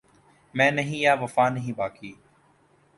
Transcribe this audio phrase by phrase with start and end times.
[0.53, 2.11] میں نہیں یا وفا نہیں باقی